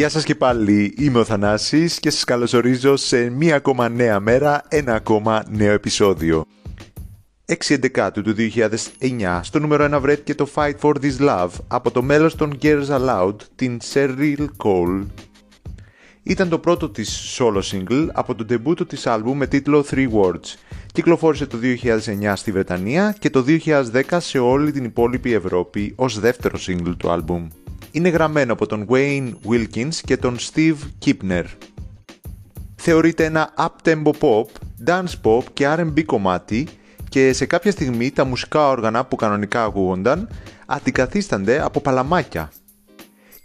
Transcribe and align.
Γεια 0.00 0.08
σας 0.08 0.24
και 0.24 0.34
πάλι, 0.34 0.94
είμαι 0.98 1.18
ο 1.18 1.24
Θανάσης 1.24 2.00
και 2.00 2.10
σας 2.10 2.24
καλωσορίζω 2.24 2.96
σε 2.96 3.30
μία 3.30 3.56
ακόμα 3.56 3.88
νέα 3.88 4.20
μέρα, 4.20 4.62
ένα 4.68 4.94
ακόμα 4.94 5.44
νέο 5.50 5.72
επεισόδιο. 5.72 6.44
6 7.46 8.10
του 8.12 8.34
2009, 8.34 9.40
στο 9.42 9.58
νούμερο 9.58 9.96
1 9.96 10.00
βρέθηκε 10.00 10.34
το 10.34 10.48
Fight 10.54 10.74
for 10.80 10.92
This 11.02 11.18
Love 11.28 11.50
από 11.68 11.90
το 11.90 12.02
μέλος 12.02 12.34
των 12.34 12.58
Girls 12.62 12.86
Aloud, 12.88 13.34
την 13.54 13.78
Cheryl 13.92 14.46
Cole. 14.64 15.06
Ήταν 16.22 16.48
το 16.48 16.58
πρώτο 16.58 16.88
της 16.88 17.38
solo 17.38 17.60
single 17.72 18.08
από 18.12 18.34
το 18.34 18.44
ντεμπούτο 18.44 18.86
της 18.86 19.06
άλμπου 19.06 19.34
με 19.34 19.46
τίτλο 19.46 19.84
Three 19.90 20.08
Words. 20.12 20.54
Κυκλοφόρησε 20.92 21.46
το 21.46 21.58
2009 21.62 22.32
στη 22.36 22.52
Βρετανία 22.52 23.16
και 23.18 23.30
το 23.30 23.44
2010 23.46 24.02
σε 24.18 24.38
όλη 24.38 24.72
την 24.72 24.84
υπόλοιπη 24.84 25.32
Ευρώπη 25.32 25.92
ως 25.96 26.20
δεύτερο 26.20 26.58
single 26.66 26.94
του 26.96 27.10
άλμπουμ 27.10 27.48
είναι 27.90 28.08
γραμμένο 28.08 28.52
από 28.52 28.66
τον 28.66 28.86
Wayne 28.90 29.32
Wilkins 29.48 29.94
και 29.94 30.16
τον 30.16 30.36
Steve 30.38 30.76
Kipner. 31.04 31.44
Θεωρείται 32.76 33.24
ένα 33.24 33.54
up-tempo 33.56 34.10
pop, 34.20 34.44
dance 34.86 35.20
pop 35.22 35.42
και 35.52 35.74
R&B 35.78 36.04
κομμάτι 36.04 36.68
και 37.08 37.32
σε 37.32 37.46
κάποια 37.46 37.70
στιγμή 37.70 38.10
τα 38.10 38.24
μουσικά 38.24 38.68
όργανα 38.68 39.04
που 39.04 39.16
κανονικά 39.16 39.64
ακούγονταν 39.64 40.28
αντικαθίστανται 40.66 41.62
από 41.64 41.80
παλαμάκια. 41.80 42.52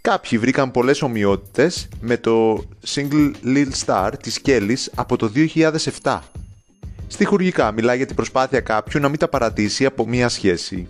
Κάποιοι 0.00 0.38
βρήκαν 0.38 0.70
πολλές 0.70 1.02
ομοιότητες 1.02 1.88
με 2.00 2.16
το 2.16 2.64
single 2.86 3.30
Lil 3.44 3.68
Star 3.86 4.10
της 4.22 4.40
Kellys 4.46 4.86
από 4.94 5.16
το 5.16 5.32
2007. 6.02 6.18
Στοιχουργικά 7.06 7.72
μιλάει 7.72 7.96
για 7.96 8.06
την 8.06 8.16
προσπάθεια 8.16 8.60
κάποιου 8.60 9.00
να 9.00 9.08
μην 9.08 9.18
τα 9.18 9.28
παρατήσει 9.28 9.84
από 9.86 10.06
μία 10.06 10.28
σχέση. 10.28 10.88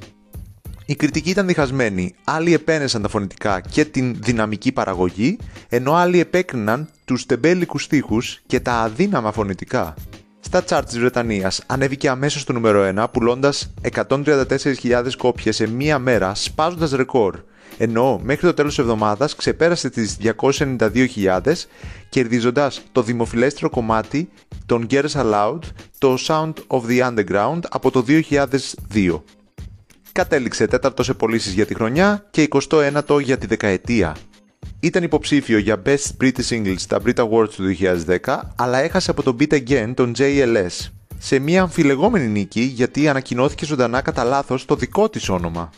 Η 0.89 0.95
κριτική 0.95 1.31
ήταν 1.31 1.47
διχασμένη. 1.47 2.15
Άλλοι 2.25 2.55
επένεσαν 2.55 3.03
τα 3.03 3.09
φωνητικά 3.09 3.61
και 3.61 3.85
την 3.85 4.17
δυναμική 4.21 4.73
παραγωγή, 4.73 5.39
ενώ 5.69 5.93
άλλοι 5.95 6.21
επέκριναν 6.21 6.89
τους 7.05 7.27
τεμπέλικους 7.27 7.83
στίχους 7.83 8.41
και 8.47 8.61
τα 8.61 8.73
αδύναμα 8.73 9.33
φωνητικά. 9.33 9.95
Στα 10.41 10.65
charts 10.69 10.85
της 10.87 10.99
Βρετανίας 10.99 11.63
ανέβηκε 11.67 12.09
αμέσως 12.09 12.41
στο 12.41 12.53
νούμερο 12.53 12.93
1, 12.97 13.07
πουλώντας 13.13 13.75
134.000 13.93 15.17
κόπιες 15.17 15.57
σε 15.57 15.69
μία 15.69 15.99
μέρα, 15.99 16.35
σπάζοντας 16.35 16.91
ρεκόρ, 16.91 17.41
ενώ 17.79 18.21
μέχρι 18.23 18.47
το 18.47 18.55
τέλος 18.55 18.75
της 18.75 18.85
εβδομάδας 18.85 19.35
ξεπέρασε 19.35 19.91
τις 19.91 20.17
292.000, 20.17 21.69
κερδίζοντας 22.09 22.83
το 22.93 23.03
δημοφιλέστερο 23.03 23.71
κομμάτι 23.71 24.29
των 24.67 24.87
Girls 24.91 25.13
Aloud, 25.13 25.59
το 25.99 26.17
Sound 26.27 26.53
of 26.67 26.81
the 26.89 27.11
Underground 27.11 27.61
από 27.69 27.91
το 27.91 28.03
2002 28.03 29.23
κατέληξε 30.17 30.67
τέταρτο 30.67 31.03
σε 31.03 31.15
πωλήσεις 31.15 31.53
για 31.53 31.67
τη 31.67 31.75
χρονιά 31.75 32.27
και 32.31 32.49
29ο 32.51 33.21
για 33.23 33.39
τη 33.39 33.47
δεκαετία. 33.47 34.17
Ήταν 34.81 35.03
υποψήφιο 35.03 35.59
για 35.59 35.83
Best 35.87 36.23
British 36.23 36.49
Singles 36.49 36.79
στα 36.79 36.99
Brit 37.05 37.15
Awards 37.15 37.49
του 37.49 37.77
2010, 38.25 38.39
αλλά 38.57 38.79
έχασε 38.79 39.11
από 39.11 39.23
τον 39.23 39.37
Beat 39.41 39.53
Again 39.53 39.93
τον 39.95 40.13
JLS, 40.19 40.89
σε 41.19 41.39
μια 41.39 41.63
αμφιλεγόμενη 41.63 42.27
νίκη 42.27 42.61
γιατί 42.61 43.09
ανακοινώθηκε 43.09 43.65
ζωντανά 43.65 44.01
κατά 44.01 44.25
λάθος 44.25 44.65
το 44.65 44.77
δικό 44.77 45.09
της 45.09 45.29
όνομα. 45.29 45.71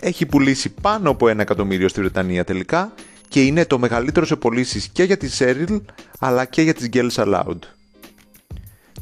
Έχει 0.00 0.26
πουλήσει 0.26 0.74
πάνω 0.82 1.10
από 1.10 1.28
ένα 1.28 1.42
εκατομμύριο 1.42 1.88
στη 1.88 2.00
Βρετανία 2.00 2.44
τελικά 2.44 2.92
και 3.28 3.42
είναι 3.42 3.64
το 3.64 3.78
μεγαλύτερο 3.78 4.26
σε 4.26 4.36
πωλήσεις 4.36 4.88
και 4.88 5.02
για 5.02 5.16
τη 5.16 5.28
Cheryl 5.38 5.80
αλλά 6.18 6.44
και 6.44 6.62
για 6.62 6.74
τις 6.74 6.88
Girls 6.92 7.24
Aloud. 7.24 7.58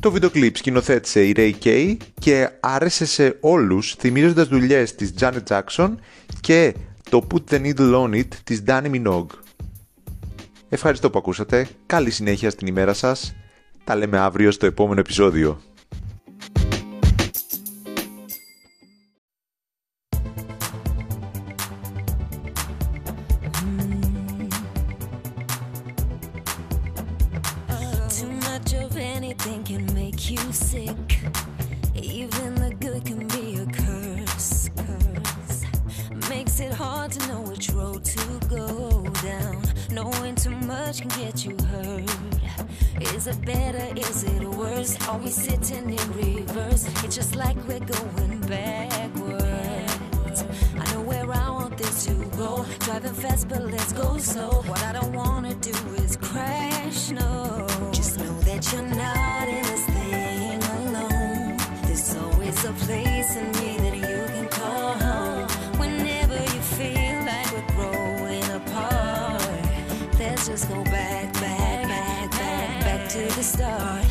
Το 0.01 0.11
βίντεο 0.11 0.31
κλιπ 0.31 0.57
σκηνοθέτησε 0.57 1.25
η 1.25 1.33
Ray 1.37 1.53
Kay 1.65 1.97
και 2.21 2.49
άρεσε 2.61 3.07
σε 3.07 3.37
όλους 3.41 3.95
θυμίζοντας 3.99 4.49
δουλειές 4.49 4.95
της 4.95 5.15
Janet 5.21 5.43
Jackson 5.49 5.95
και 6.41 6.75
το 7.11 7.27
Put 7.31 7.55
the 7.55 7.61
Needle 7.61 7.95
on 7.95 8.15
It 8.15 8.29
της 8.45 8.63
Danny 8.67 8.91
Minogue. 8.91 9.27
Ευχαριστώ 10.69 11.11
που 11.11 11.19
ακούσατε, 11.19 11.69
καλή 11.87 12.11
συνέχεια 12.11 12.51
στην 12.51 12.67
ημέρα 12.67 12.93
σας, 12.93 13.35
τα 13.85 13.97
λέμε 13.97 14.19
αύριο 14.19 14.51
στο 14.51 14.67
επόμενο 14.67 15.01
επεισόδιο. 15.01 15.61
much 28.49 29.18
can 29.65 29.87
make 29.95 30.31
you 30.31 30.39
sick. 30.53 31.19
Even 31.95 32.55
the 32.57 32.75
good 32.81 33.05
can 33.05 33.27
be 33.29 33.57
a 33.57 33.67
curse. 33.67 34.69
Curse 34.77 35.65
makes 36.29 36.61
it 36.61 36.73
hard 36.73 37.13
to 37.13 37.29
know 37.29 37.41
which 37.41 37.71
road 37.71 38.05
to 38.05 38.41
go 38.49 39.03
down. 39.23 39.63
Knowing 39.91 40.35
too 40.35 40.51
much 40.51 41.01
can 41.01 41.09
get 41.21 41.45
you 41.45 41.57
hurt. 41.73 42.11
Is 43.15 43.27
it 43.27 43.41
better? 43.45 43.87
Is 43.97 44.25
it 44.25 44.43
worse? 44.45 44.97
Are 45.09 45.19
we 45.19 45.31
sitting 45.31 45.91
in 45.99 46.13
reverse? 46.13 46.87
It's 47.05 47.17
just 47.17 47.35
like 47.35 47.57
we're 47.67 47.81
going 47.81 48.41
backwards. 48.41 50.45
I 50.79 50.93
know 50.93 51.01
where 51.03 51.31
I 51.33 51.51
want 51.51 51.79
this 51.79 52.05
to 52.07 52.15
go. 52.37 52.65
Driving 52.81 53.15
fast, 53.15 53.49
but 53.49 53.63
let's 53.65 53.93
go 53.93 54.19
slow. 54.19 54.63
What 54.67 54.83
I 54.83 54.93
don't 54.93 55.13
wanna 55.15 55.55
do 55.55 55.73
is 55.97 56.17
crash. 56.17 57.11
No, 57.11 57.67
just 70.49 70.67
go 70.71 70.83
back, 70.85 71.31
back, 71.35 71.83
back, 71.87 72.31
back, 72.31 72.81
back 72.81 73.09
to 73.11 73.19
the 73.19 73.43
start. 73.43 74.08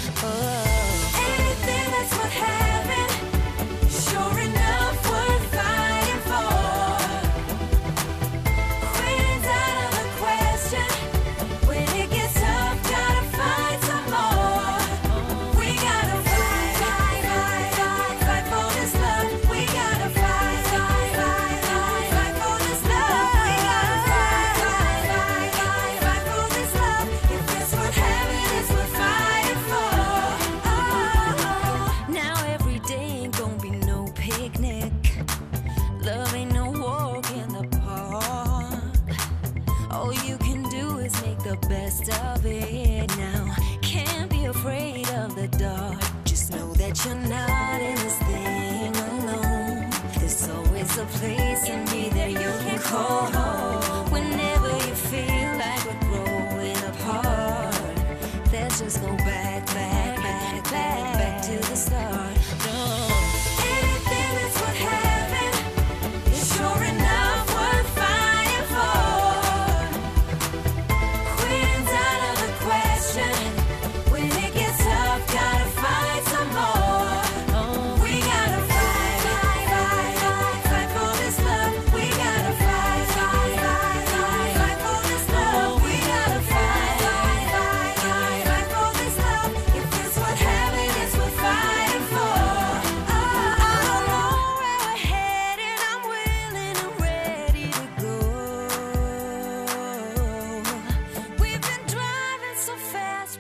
The 41.50 41.68
best 41.68 42.10
of 42.26 42.46
it 42.46 43.08
now. 43.18 43.56
Can't 43.82 44.30
be 44.30 44.46
afraid 44.46 45.10
of 45.12 45.34
the 45.36 45.48
dark. 45.48 46.02
Just 46.26 46.52
know 46.52 46.74
that 46.74 47.06
you're 47.06 47.16
not 47.16 47.82
in 47.82 47.96
this 47.96 48.27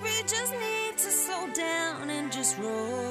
we 0.01 0.21
just 0.23 0.53
need 0.53 0.97
to 0.97 1.11
slow 1.11 1.47
down 1.53 2.09
and 2.09 2.31
just 2.31 2.57
roll. 2.59 3.06